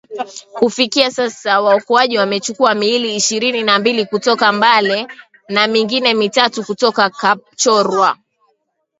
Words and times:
Kufikia 0.59 1.11
sasa 1.11 1.61
waokoaji 1.61 2.17
wamechukua 2.17 2.75
miili 2.75 3.15
ishirini 3.15 3.63
na 3.63 3.79
mbili 3.79 4.05
kutoka 4.05 4.51
Mbale 4.51 5.07
na 5.49 5.67
mingine 5.67 6.13
mitatu 6.13 6.63
kutoka 6.65 7.09
Kapchorwa 7.09 8.17